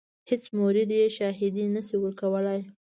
هیڅ 0.29 0.43
مرید 0.59 0.89
یې 0.97 1.07
شاهدي 1.17 1.65
نه 1.75 1.81
شي 1.87 1.95
ورکولای. 1.99 2.59